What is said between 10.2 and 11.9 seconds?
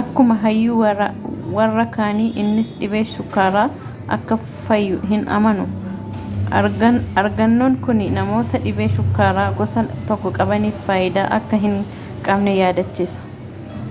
qabaniif faayidaa akka hin